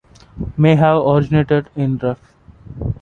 May 0.57 0.77
have 0.77 1.03
originated 1.05 1.69
in 1.75 1.99
ref. 1.99 2.17